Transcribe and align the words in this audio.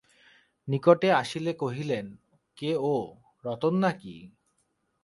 নিকটে 0.67 1.09
আসিলে 1.11 1.51
কহিলেন, 1.53 2.05
কে 2.57 2.71
ও, 2.85 2.95
রতন 3.43 3.73
নাকি? 3.75 4.15